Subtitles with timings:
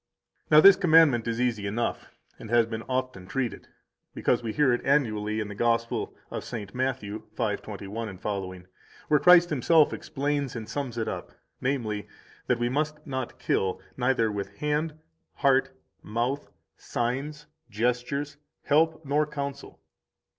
[0.47, 2.09] 182 Now this commandment is easy enough,
[2.39, 3.67] and has been often treated,
[4.15, 6.73] because we hear it annually in the Gospel of St.
[6.73, 8.65] Matthew 5:21ff,
[9.09, 12.07] where Christ Himself explains and sums it up, namely,
[12.47, 14.95] that we must not kill, neither with hand,
[15.35, 15.69] heart,
[16.01, 19.79] mouth, signs, gestures, help, nor counsel.